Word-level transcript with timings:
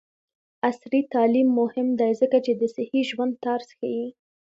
عصري 0.67 1.01
تعلیم 1.13 1.47
مهم 1.61 1.87
دی 1.99 2.11
ځکه 2.21 2.37
چې 2.45 2.51
د 2.55 2.61
صحي 2.75 3.01
ژوند 3.09 3.33
طرز 3.45 3.67
ښيي. 3.77 4.07